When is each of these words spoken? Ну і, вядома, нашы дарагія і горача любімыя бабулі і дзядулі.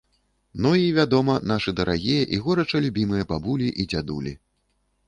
Ну 0.65 0.71
і, 0.83 0.87
вядома, 0.99 1.35
нашы 1.51 1.75
дарагія 1.81 2.23
і 2.37 2.41
горача 2.47 2.77
любімыя 2.87 3.31
бабулі 3.35 3.73
і 3.81 3.89
дзядулі. 3.95 4.33